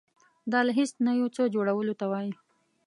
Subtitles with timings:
[0.51, 2.31] دا له هیڅ نه یو څه جوړولو ته وایي.